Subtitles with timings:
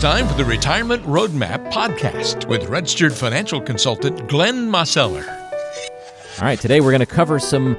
[0.00, 5.28] time for the Retirement Roadmap podcast with registered financial consultant Glenn Mosseller.
[5.28, 7.74] All right, today we're going to cover some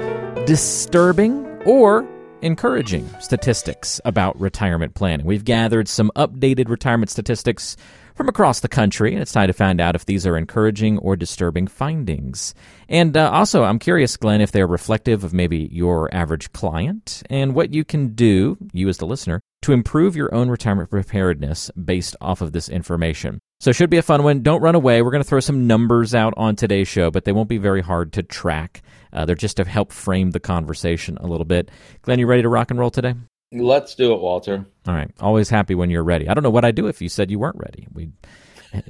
[0.46, 2.08] disturbing or
[2.44, 5.26] encouraging statistics about retirement planning.
[5.26, 7.76] We've gathered some updated retirement statistics
[8.22, 11.16] from across the country, and it's time to find out if these are encouraging or
[11.16, 12.54] disturbing findings.
[12.88, 17.56] And uh, also, I'm curious, Glenn, if they're reflective of maybe your average client and
[17.56, 22.16] what you can do, you as the listener, to improve your own retirement preparedness based
[22.22, 23.40] off of this information.
[23.60, 24.44] So should be a fun one.
[24.44, 25.02] Don't run away.
[25.02, 27.82] We're going to throw some numbers out on today's show, but they won't be very
[27.82, 28.84] hard to track.
[29.12, 31.72] Uh, they're just to help frame the conversation a little bit.
[32.04, 33.16] Glenn, you ready to rock and roll today?
[33.52, 34.66] Let's do it, Walter.
[34.88, 35.12] All right.
[35.20, 36.30] Always happy when you're ready.
[36.30, 37.88] I don't know what I'd do if you said you weren't ready.
[37.94, 38.14] We'd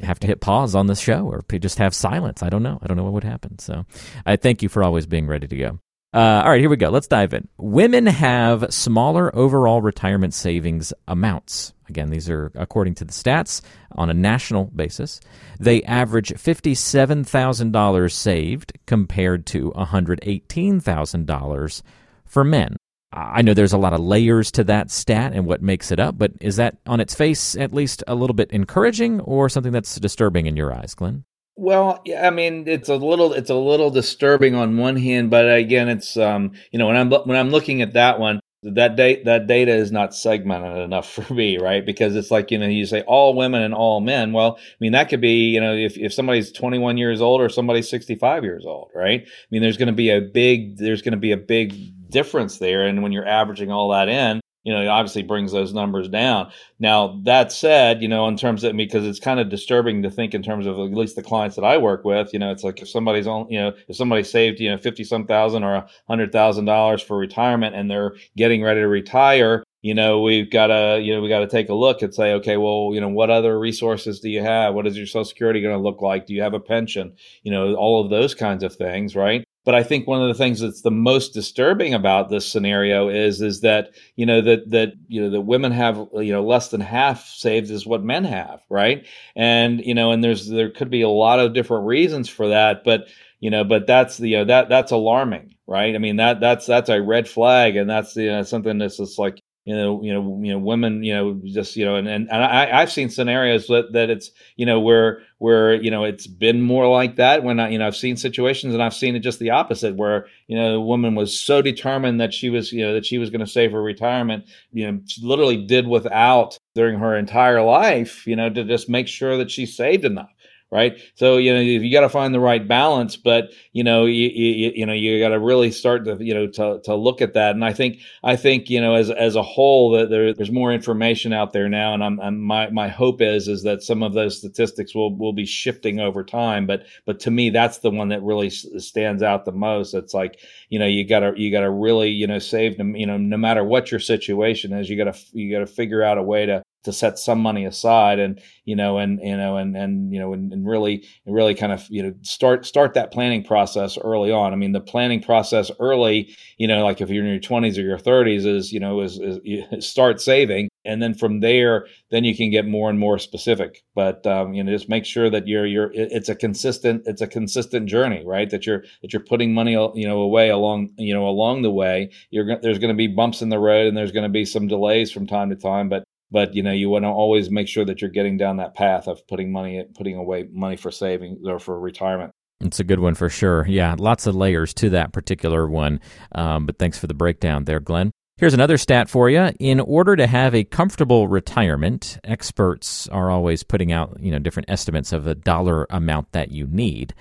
[0.03, 2.43] have to hit pause on this show or just have silence.
[2.43, 2.77] I don't know.
[2.81, 3.57] I don't know what would happen.
[3.59, 3.85] So
[4.25, 5.79] I thank you for always being ready to go.
[6.13, 6.89] Uh, all right, here we go.
[6.89, 7.47] Let's dive in.
[7.57, 11.73] Women have smaller overall retirement savings amounts.
[11.87, 13.61] Again, these are according to the stats
[13.93, 15.21] on a national basis.
[15.59, 21.81] They average $57,000 saved compared to $118,000
[22.25, 22.75] for men.
[23.13, 26.17] I know there's a lot of layers to that stat and what makes it up,
[26.17, 29.95] but is that on its face at least a little bit encouraging or something that's
[29.97, 31.25] disturbing in your eyes, Glenn?
[31.57, 35.45] Well, yeah, I mean, it's a little, it's a little disturbing on one hand, but
[35.53, 39.25] again, it's, um, you know, when I'm when I'm looking at that one, that date
[39.25, 41.85] that data is not segmented enough for me right?
[41.85, 44.33] Because it's like you know you say all women and all men.
[44.33, 47.49] Well i mean that could be you know if, if somebody's 21 years old or
[47.49, 49.21] somebody's 65 years old right?
[49.21, 51.73] I mean there's going to be a big there's going to be a big
[52.11, 55.73] difference there and when you're averaging all that in you know, it obviously brings those
[55.73, 56.51] numbers down.
[56.79, 60.33] Now, that said, you know, in terms of because it's kind of disturbing to think
[60.33, 62.81] in terms of at least the clients that I work with, you know, it's like
[62.81, 65.87] if somebody's on, you know, if somebody saved, you know, 50 some thousand or a
[66.07, 70.67] hundred thousand dollars for retirement and they're getting ready to retire, you know, we've got
[70.67, 73.09] to, you know, we got to take a look and say, okay, well, you know,
[73.09, 74.75] what other resources do you have?
[74.75, 76.27] What is your social security going to look like?
[76.27, 77.15] Do you have a pension?
[77.41, 79.43] You know, all of those kinds of things, right?
[79.63, 83.41] But I think one of the things that's the most disturbing about this scenario is
[83.41, 86.81] is that you know that that you know that women have you know less than
[86.81, 89.05] half saved is what men have, right?
[89.35, 92.83] And you know, and there's there could be a lot of different reasons for that,
[92.83, 93.07] but
[93.39, 95.93] you know, but that's the you know, that that's alarming, right?
[95.95, 99.19] I mean that that's that's a red flag, and that's you know, something that's just
[99.19, 102.27] like you know, you know, you know, women, you know, just you know, and and,
[102.31, 106.25] and I, I've seen scenarios that, that it's you know where where you know it's
[106.25, 109.19] been more like that when I you know I've seen situations and I've seen it
[109.19, 112.83] just the opposite where you know the woman was so determined that she was you
[112.83, 116.97] know that she was going to save her retirement, you know, literally did without during
[116.97, 120.31] her entire life, you know, to just make sure that she saved enough
[120.71, 120.97] right?
[121.15, 124.71] So you know you got to find the right balance, but you know you you,
[124.75, 127.55] you know you got to really start to you know to, to look at that.
[127.55, 130.71] And I think I think you know as as a whole that there, there's more
[130.71, 134.13] information out there now, and I'm, I'm, my my hope is is that some of
[134.13, 136.65] those statistics will will be shifting over time.
[136.65, 139.93] But but to me that's the one that really stands out the most.
[139.93, 140.39] It's like
[140.69, 143.17] you know you got to you got to really you know save them you know
[143.17, 146.23] no matter what your situation is, you got to you got to figure out a
[146.23, 150.11] way to to set some money aside and you know and you know and and
[150.11, 153.97] you know and, and really really kind of you know start start that planning process
[153.97, 154.53] early on.
[154.53, 157.81] I mean the planning process early you know like if you're in your 20s or
[157.81, 159.39] your 30s is you know is, is
[159.87, 160.69] start saving.
[160.83, 163.83] And then from there then you can get more and more specific.
[163.95, 167.27] But um, you know just make sure that you're you're it's a consistent it's a
[167.27, 168.49] consistent journey right?
[168.49, 172.11] That you're that you're putting money you know away along you know along the way.
[172.31, 174.67] You're there's going to be bumps in the road and there's going to be some
[174.67, 177.85] delays from time to time but but you know you want to always make sure
[177.85, 181.59] that you're getting down that path of putting money putting away money for savings or
[181.59, 182.31] for retirement
[182.61, 185.99] it's a good one for sure yeah lots of layers to that particular one
[186.33, 189.51] um, but thanks for the breakdown there glenn Here's another stat for you.
[189.59, 194.71] In order to have a comfortable retirement, experts are always putting out, you know, different
[194.71, 197.13] estimates of the dollar amount that you need.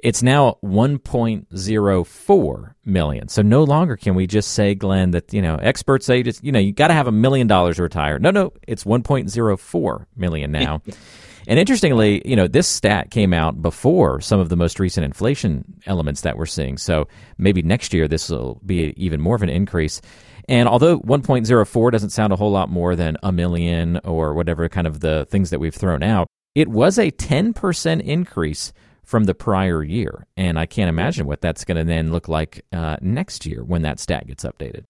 [0.00, 3.28] It's now 1.04 million.
[3.28, 6.52] So no longer can we just say, Glenn, that you know experts say just you
[6.52, 8.18] know you got to have a million dollars to retire.
[8.18, 10.80] No, no, it's 1.04 million now.
[11.48, 15.64] and interestingly, you know this stat came out before some of the most recent inflation
[15.86, 16.78] elements that we're seeing.
[16.78, 20.00] So maybe next year this will be even more of an increase.
[20.48, 24.86] And although 1.04 doesn't sound a whole lot more than a million or whatever kind
[24.86, 28.72] of the things that we've thrown out, it was a 10% increase
[29.08, 30.26] from the prior year.
[30.36, 33.80] And I can't imagine what that's going to then look like uh, next year when
[33.80, 34.84] that stat gets updated.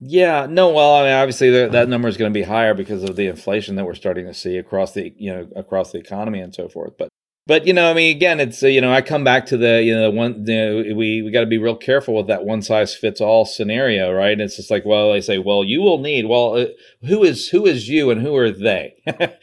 [0.00, 3.04] Yeah, no, well, I mean, obviously the, that number is going to be higher because
[3.04, 6.40] of the inflation that we're starting to see across the, you know, across the economy
[6.40, 6.94] and so forth.
[6.98, 7.10] But,
[7.50, 9.82] but you know, I mean, again, it's uh, you know, I come back to the
[9.82, 13.20] you know one we we got to be real careful with that one size fits
[13.20, 14.30] all scenario, right?
[14.30, 16.66] And it's just like, well, they say, well, you will need, well, uh,
[17.08, 18.94] who is who is you and who are they,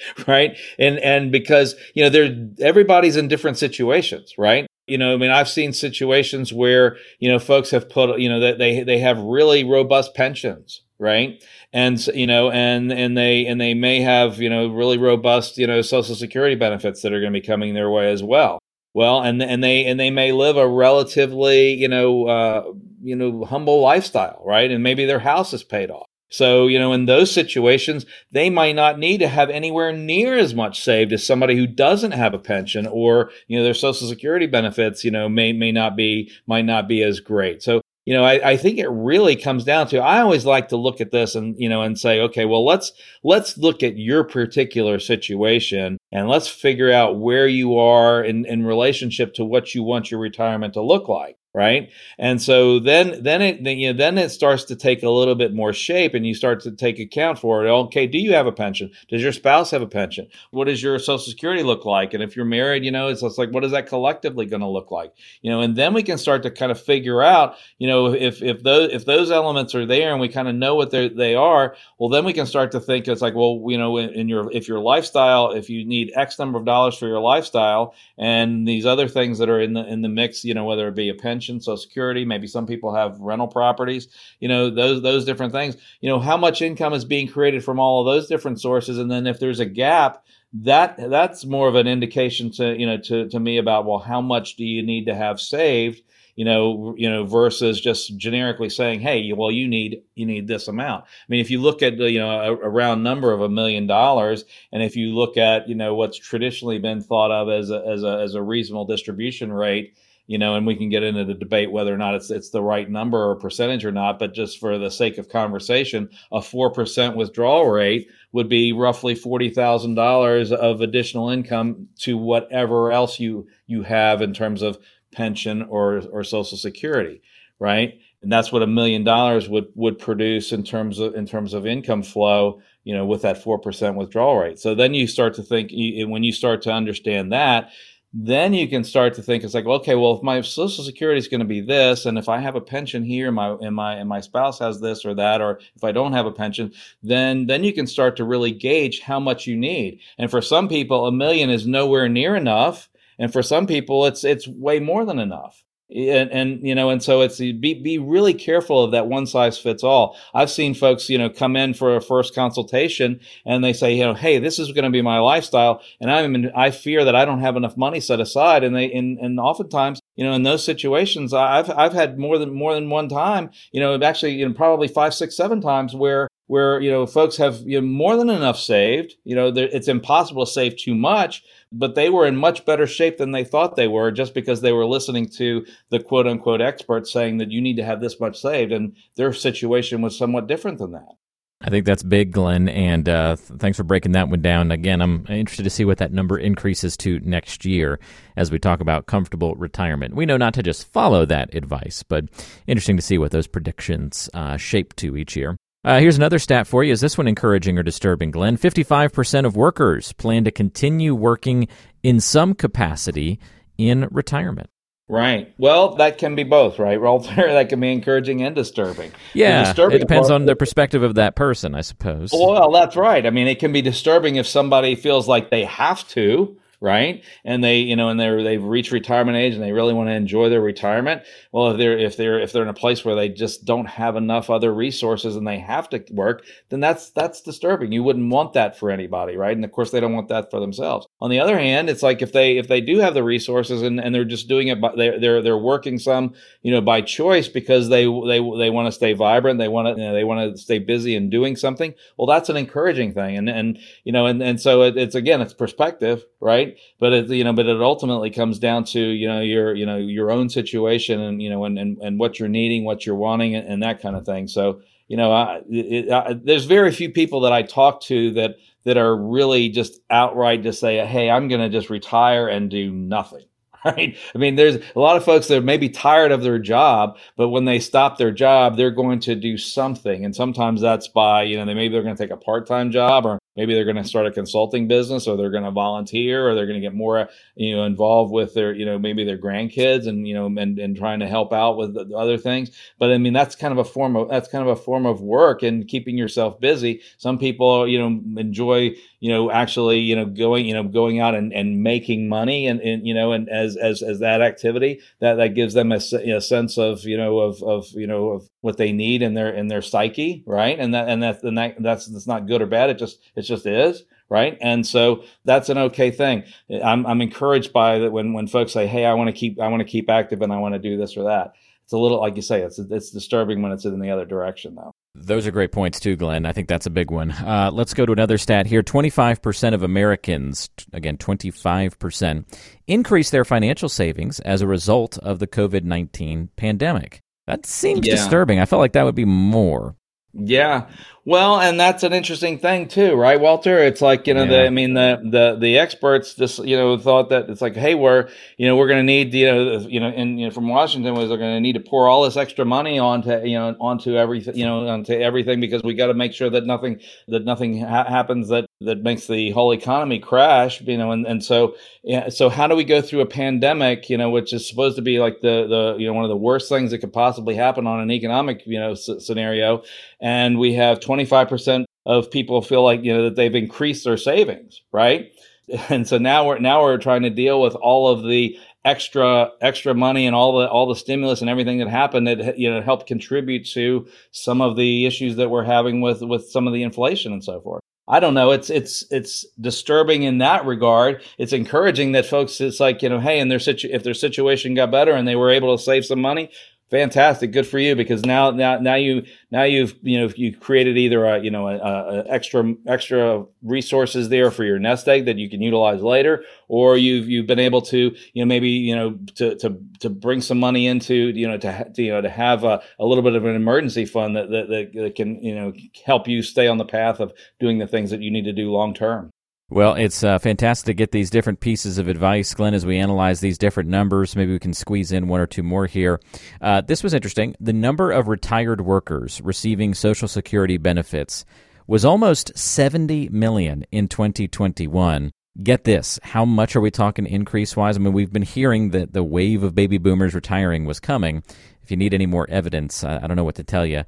[0.25, 0.57] right?
[0.79, 4.67] And and because you know, they're everybody's in different situations, right?
[4.85, 8.39] You know, I mean, I've seen situations where you know folks have put you know
[8.39, 11.43] that they they have really robust pensions, right?
[11.73, 15.67] And you know, and and they and they may have you know really robust you
[15.67, 18.59] know social security benefits that are going to be coming their way as well.
[18.93, 23.45] Well, and and they and they may live a relatively you know uh, you know
[23.45, 24.69] humble lifestyle, right?
[24.69, 26.07] And maybe their house is paid off.
[26.29, 30.53] So, you know, in those situations, they might not need to have anywhere near as
[30.53, 34.45] much saved as somebody who doesn't have a pension or, you know, their social security
[34.45, 37.63] benefits, you know, may, may not be, might not be as great.
[37.63, 40.77] So, you know, I, I, think it really comes down to I always like to
[40.77, 44.23] look at this and you know and say, okay, well let's let's look at your
[44.23, 49.83] particular situation and let's figure out where you are in, in relationship to what you
[49.83, 51.89] want your retirement to look like right?
[52.19, 55.33] And so then then it then, you know then it starts to take a little
[55.33, 57.69] bit more shape and you start to take account for it.
[57.69, 58.91] Okay do you have a pension?
[59.09, 60.27] Does your spouse have a pension?
[60.51, 62.13] What does your social security look like?
[62.13, 64.67] And if you're married you know it's, it's like what is that collectively going to
[64.67, 65.15] look like?
[65.41, 68.43] You know and then we can start to kind of figure out you know if
[68.43, 71.75] if those if those elements are there and we kind of know what they are
[71.97, 74.51] well then we can start to think it's like well you know in, in your
[74.51, 78.85] if your lifestyle if you need x number of dollars for your lifestyle and these
[78.85, 81.15] other things that are in the in the mix you know whether it be a
[81.15, 82.25] pension pension, Social Security.
[82.25, 84.07] Maybe some people have rental properties.
[84.39, 85.77] You know, those those different things.
[86.01, 89.09] You know, how much income is being created from all of those different sources, and
[89.09, 90.23] then if there's a gap,
[90.53, 94.21] that that's more of an indication to you know to to me about well, how
[94.21, 96.01] much do you need to have saved?
[96.37, 100.67] you know, you know, versus just generically saying, "Hey, well, you need you need this
[100.67, 103.49] amount." I mean, if you look at you know a, a, round number of a
[103.49, 107.71] million dollars, and if you look at you know what's traditionally been thought of as
[107.71, 109.97] a as a as a reasonable distribution rate,
[110.27, 112.61] you know, and we can get into the debate whether or not it's it's the
[112.61, 114.19] right number or percentage or not.
[114.19, 119.15] But just for the sake of conversation, a four percent withdrawal rate would be roughly
[119.15, 124.77] forty thousand dollars of additional income to whatever else you you have in terms of
[125.11, 127.21] pension or or Social Security,
[127.59, 127.99] right?
[128.21, 131.65] And that's what a million dollars would would produce in terms of in terms of
[131.65, 134.59] income flow you know, with that 4% withdrawal rate.
[134.59, 135.71] So then you start to think,
[136.09, 137.69] when you start to understand that,
[138.13, 141.27] then you can start to think it's like okay well if my social security is
[141.27, 144.07] going to be this and if i have a pension here my and my and
[144.07, 146.71] my spouse has this or that or if i don't have a pension
[147.03, 149.99] then then you can start to really gauge how much you need.
[150.17, 152.89] And for some people a million is nowhere near enough
[153.19, 157.01] and for some people it's it's way more than enough and, and you know and
[157.01, 160.17] so it's be be really careful of that one size fits all.
[160.33, 164.03] I've seen folks you know come in for a first consultation and they say you
[164.03, 167.15] know hey this is going to be my lifestyle and i'm in, i fear that
[167.15, 170.43] i don't have enough money set aside and they and, and oftentimes you know in
[170.43, 174.47] those situations i've i've had more than more than one time you know actually you
[174.47, 178.17] know probably five six seven times where where you know folks have you know, more
[178.17, 182.35] than enough saved you know it's impossible to save too much but they were in
[182.35, 185.99] much better shape than they thought they were just because they were listening to the
[185.99, 190.01] quote unquote experts saying that you need to have this much saved and their situation
[190.01, 191.15] was somewhat different than that
[191.59, 194.71] I think that's big, Glenn, and uh, th- thanks for breaking that one down.
[194.71, 197.99] Again, I'm interested to see what that number increases to next year
[198.35, 200.15] as we talk about comfortable retirement.
[200.15, 202.25] We know not to just follow that advice, but
[202.67, 205.57] interesting to see what those predictions uh, shape to each year.
[205.87, 206.91] Uh, here's another stat for you.
[206.91, 208.57] Is this one encouraging or disturbing, Glenn?
[208.57, 211.69] 55% of workers plan to continue working
[212.03, 213.39] in some capacity
[213.77, 214.69] in retirement.
[215.07, 215.53] Right.
[215.57, 217.35] Well, that can be both, right, Walter?
[217.37, 219.13] that can be encouraging and disturbing.
[219.33, 222.31] Yeah, disturbing it depends part, on the perspective of that person, I suppose.
[222.33, 223.25] Well, that's right.
[223.25, 227.23] I mean, it can be disturbing if somebody feels like they have to, right?
[227.43, 230.13] And they, you know, and they're they've reached retirement age and they really want to
[230.13, 231.23] enjoy their retirement.
[231.51, 234.15] Well, if they're if they're if they're in a place where they just don't have
[234.15, 237.91] enough other resources and they have to work, then that's that's disturbing.
[237.91, 239.55] You wouldn't want that for anybody, right?
[239.55, 241.07] And of course, they don't want that for themselves.
[241.21, 243.99] On the other hand, it's like if they if they do have the resources and,
[243.99, 247.47] and they're just doing it, by, they're they're they're working some, you know, by choice
[247.47, 250.55] because they they they want to stay vibrant, they want to you know, they want
[250.55, 251.93] to stay busy and doing something.
[252.17, 255.41] Well, that's an encouraging thing, and and you know, and and so it, it's again,
[255.41, 256.66] it's perspective, right?
[256.67, 256.79] Right?
[256.99, 259.97] But it, you know, but it ultimately comes down to you know your you know
[259.97, 263.55] your own situation and you know and and, and what you're needing, what you're wanting,
[263.55, 264.47] and, and that kind of thing.
[264.47, 268.57] So you know, I, it, I, there's very few people that I talk to that
[268.83, 272.91] that are really just outright to say, hey, I'm going to just retire and do
[272.91, 273.45] nothing
[273.85, 274.17] right?
[274.33, 277.49] I mean, there's a lot of folks that may be tired of their job, but
[277.49, 280.25] when they stop their job, they're going to do something.
[280.25, 283.25] And sometimes that's by, you know, they maybe they're going to take a part-time job
[283.25, 286.55] or maybe they're going to start a consulting business or they're going to volunteer or
[286.55, 290.07] they're going to get more you know involved with their you know maybe their grandkids
[290.07, 293.33] and you know and, and trying to help out with other things but i mean
[293.33, 296.17] that's kind of a form of that's kind of a form of work and keeping
[296.17, 300.83] yourself busy some people you know enjoy you know actually you know going you know
[300.83, 304.41] going out and, and making money and, and you know and as as as that
[304.41, 308.29] activity that that gives them a, know, sense of you know of of you know
[308.29, 311.57] of what they need in their in their psyche right and that and that and
[311.57, 315.23] that that's that's not good or bad it just it just is right and so
[315.45, 316.43] that's an okay thing
[316.83, 319.67] i'm i'm encouraged by that when when folks say hey i want to keep i
[319.67, 322.19] want to keep active and i want to do this or that it's a little
[322.19, 325.51] like you say it's it's disturbing when it's in the other direction though those are
[325.51, 326.45] great points too, Glenn.
[326.45, 327.31] I think that's a big one.
[327.31, 328.83] Uh, let's go to another stat here.
[328.83, 332.45] 25% of Americans, again, 25%,
[332.87, 337.21] increase their financial savings as a result of the COVID 19 pandemic.
[337.47, 338.15] That seems yeah.
[338.15, 338.59] disturbing.
[338.59, 339.95] I felt like that would be more.
[340.33, 340.87] Yeah.
[341.27, 343.79] Well, and that's an interesting thing too, right, Walter?
[343.79, 344.61] It's like, you know, yeah.
[344.61, 347.95] the, I mean, the, the, the experts just, you know, thought that it's like, Hey,
[347.95, 350.69] we're, you know, we're going to need, you know, you know, and, you know, from
[350.69, 353.75] Washington was they're going to need to pour all this extra money onto, you know,
[353.81, 357.43] onto everything, you know, onto everything because we got to make sure that nothing, that
[357.43, 361.75] nothing ha- happens that, that makes the whole economy crash, you know, and, and so,
[362.03, 365.01] yeah, so how do we go through a pandemic, you know, which is supposed to
[365.01, 367.85] be like the, the, you know, one of the worst things that could possibly happen
[367.85, 369.83] on an economic, you know, s- scenario.
[370.21, 374.17] And we have 20 25% of people feel like you know that they've increased their
[374.17, 375.31] savings right
[375.89, 379.93] and so now we're now we're trying to deal with all of the extra extra
[379.93, 383.05] money and all the all the stimulus and everything that happened that you know helped
[383.05, 387.33] contribute to some of the issues that we're having with with some of the inflation
[387.33, 388.51] and so forth I don't know.
[388.51, 391.21] It's it's it's disturbing in that regard.
[391.37, 392.61] It's encouraging that folks.
[392.61, 395.35] It's like you know, hey, and their situ- if their situation got better and they
[395.35, 396.49] were able to save some money,
[396.89, 397.51] fantastic.
[397.51, 401.25] Good for you because now now now you now you've you know you created either
[401.25, 405.49] a you know a, a, extra extra resources there for your nest egg that you
[405.49, 409.55] can utilize later or you've you've been able to you know maybe you know to
[409.55, 412.81] to to bring some money into you know to, to you know to have a,
[412.99, 415.73] a little bit of an emergency fund that, that that can you know
[416.05, 418.71] help you stay on the path of doing the things that you need to do
[418.71, 419.31] long term
[419.69, 423.41] well, it's uh, fantastic to get these different pieces of advice, Glenn, as we analyze
[423.41, 424.35] these different numbers.
[424.35, 426.21] Maybe we can squeeze in one or two more here.
[426.61, 427.55] Uh, this was interesting.
[427.59, 431.43] The number of retired workers receiving Social Security benefits
[431.85, 435.31] was almost 70 million in 2021.
[435.63, 436.17] Get this.
[436.23, 437.97] How much are we talking increase wise?
[437.97, 441.43] I mean, we've been hearing that the wave of baby boomers retiring was coming.
[441.83, 444.03] If you need any more evidence, I don't know what to tell you.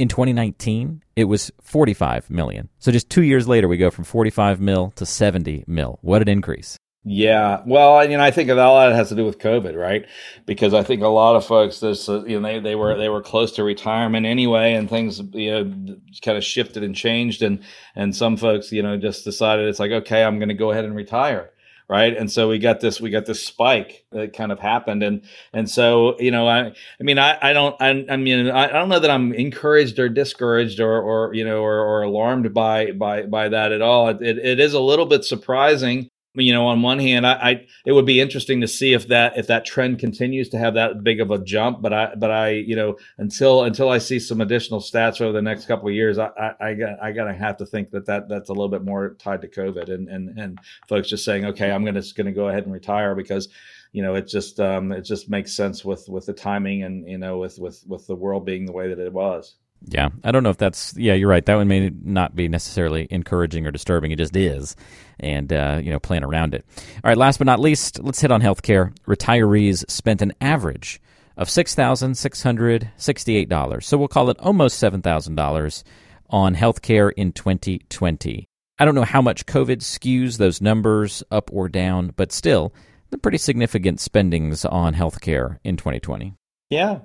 [0.00, 2.70] In 2019, it was 45 million.
[2.78, 5.98] So just two years later, we go from 45 mil to 70 mil.
[6.00, 6.78] What an increase.
[7.04, 9.76] Yeah, well, you know, I think a lot of it has to do with COVID,
[9.76, 10.06] right?
[10.46, 13.10] Because I think a lot of folks, this, uh, you know, they, they were they
[13.10, 17.62] were close to retirement anyway, and things, you know, kind of shifted and changed, and
[17.94, 20.86] and some folks, you know, just decided it's like, okay, I'm going to go ahead
[20.86, 21.50] and retire
[21.90, 22.16] right?
[22.16, 25.02] And so we got this we got this spike that kind of happened.
[25.02, 28.66] And and so you know i i mean i i don't i, I mean I,
[28.66, 32.54] I don't know that i'm encouraged or discouraged or or you know or, or alarmed
[32.54, 34.08] by by by that at all.
[34.08, 37.66] It, it, it is a little bit surprising you know, on one hand, I, I,
[37.84, 41.02] it would be interesting to see if that if that trend continues to have that
[41.02, 41.82] big of a jump.
[41.82, 45.42] But I but I you know until until I see some additional stats over the
[45.42, 48.28] next couple of years, I I, I got I gotta have to think that, that
[48.28, 50.58] that's a little bit more tied to COVID and and and
[50.88, 53.48] folks just saying, okay, I'm gonna gonna go ahead and retire because
[53.92, 57.18] you know it just um it just makes sense with with the timing and you
[57.18, 59.56] know with with with the world being the way that it was.
[59.86, 60.94] Yeah, I don't know if that's.
[60.96, 61.44] Yeah, you're right.
[61.44, 64.10] That one may not be necessarily encouraging or disturbing.
[64.10, 64.76] It just is,
[65.18, 66.64] and uh, you know, plan around it.
[66.76, 67.16] All right.
[67.16, 68.94] Last but not least, let's hit on healthcare.
[69.06, 71.00] Retirees spent an average
[71.36, 73.86] of six thousand six hundred sixty-eight dollars.
[73.86, 75.82] So we'll call it almost seven thousand dollars
[76.28, 78.46] on healthcare in 2020.
[78.78, 82.72] I don't know how much COVID skews those numbers up or down, but still,
[83.10, 86.34] the pretty significant spendings on healthcare in 2020.
[86.70, 87.00] Yeah,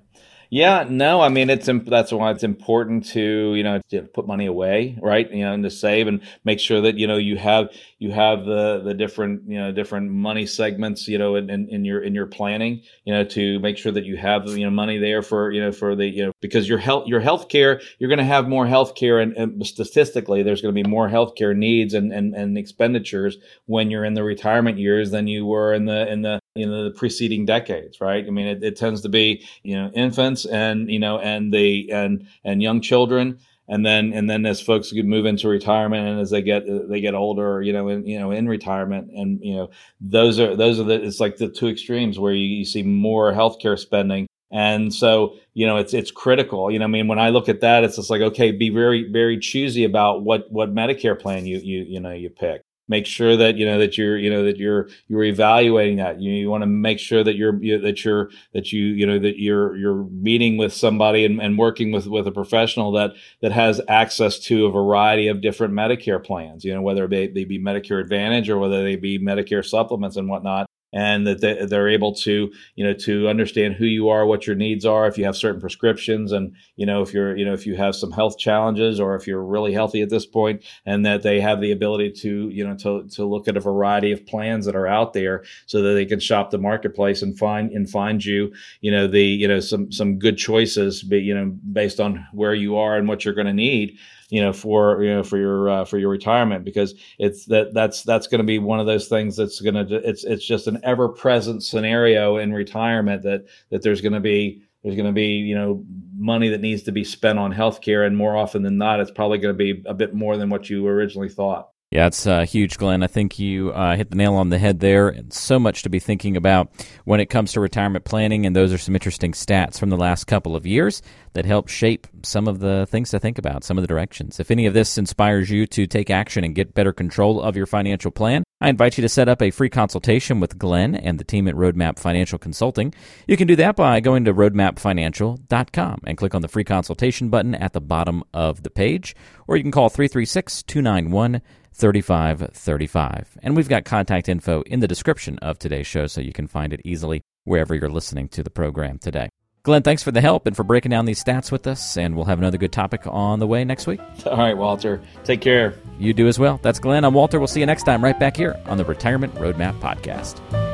[0.56, 4.46] yeah, no, I mean it's that's why it's important to you know to put money
[4.46, 5.30] away, right?
[5.30, 8.46] You know, and to save and make sure that you know you have you have
[8.46, 12.16] the the different you know different money segments you know in, in, in your in
[12.16, 15.52] your planning, you know, to make sure that you have you know money there for
[15.52, 18.24] you know for the you know because your health your health care you're going to
[18.24, 21.94] have more health care and, and statistically there's going to be more health care needs
[21.94, 23.36] and, and and expenditures
[23.66, 26.92] when you're in the retirement years than you were in the in the in the
[26.92, 28.26] preceding decades, right?
[28.26, 31.92] I mean, it, it tends to be you know infants and you know and the
[31.92, 36.30] and and young children, and then and then as folks move into retirement and as
[36.30, 39.70] they get they get older, you know, in you know in retirement, and you know
[40.00, 43.34] those are those are the it's like the two extremes where you, you see more
[43.34, 46.72] healthcare spending And so, you know, it's it's critical.
[46.72, 49.12] You know, I mean, when I look at that, it's just like, okay, be very
[49.12, 53.36] very choosy about what what Medicare plan you you you know you pick make sure
[53.36, 56.22] that you know that you're you know that you're you're evaluating that.
[56.22, 59.20] You, you want to make sure that you're you, that you're that you you know
[59.20, 63.12] that you're you're meeting with somebody and, and working with with a professional that
[63.42, 67.44] that has access to a variety of different medicare plans you know whether they, they
[67.44, 71.90] be medicare advantage or whether they be medicare supplements and whatnot and that they, they're
[71.90, 75.26] able to you know to understand who you are what your needs are if you
[75.26, 78.38] have certain prescriptions and you know if you're you know if you have some health
[78.40, 82.12] challenges or if you're really healthy at this point and that they have the ability
[82.12, 85.44] to you know to, to look at a variety of plans that are out there
[85.66, 89.24] so that they can shop the marketplace and find and find you you know the
[89.24, 93.08] you know some some good choices be you know based on where you are and
[93.08, 93.98] what you're going to need
[94.30, 98.04] you know for you know for your uh, for your retirement because it's that that's
[98.04, 100.80] that's going to be one of those things that's going to it's it's just an
[100.84, 105.38] ever present scenario in retirement that that there's going to be there's going to be
[105.38, 105.84] you know
[106.18, 109.38] money that needs to be spent on healthcare and more often than not it's probably
[109.38, 112.78] going to be a bit more than what you originally thought yeah, it's uh, huge,
[112.78, 113.04] Glenn.
[113.04, 115.16] I think you uh, hit the nail on the head there.
[115.30, 116.72] So much to be thinking about
[117.06, 120.26] when it comes to retirement planning, and those are some interesting stats from the last
[120.26, 123.84] couple of years that help shape some of the things to think about, some of
[123.84, 124.40] the directions.
[124.40, 127.68] If any of this inspires you to take action and get better control of your
[127.68, 131.24] financial plan, I invite you to set up a free consultation with Glenn and the
[131.24, 132.94] team at Roadmap Financial Consulting.
[133.28, 137.54] You can do that by going to roadmapfinancial.com and click on the free consultation button
[137.54, 139.16] at the bottom of the page,
[139.48, 141.42] or you can call 336 291
[141.76, 143.38] 3535.
[143.44, 146.74] And we've got contact info in the description of today's show so you can find
[146.74, 149.30] it easily wherever you're listening to the program today.
[149.64, 151.98] Glenn, thanks for the help and for breaking down these stats with us.
[151.98, 154.00] And we'll have another good topic on the way next week.
[154.26, 155.02] All right, Walter.
[155.24, 155.74] Take care.
[155.98, 156.60] You do as well.
[156.62, 157.04] That's Glenn.
[157.04, 157.40] I'm Walter.
[157.40, 160.65] We'll see you next time right back here on the Retirement Roadmap Podcast.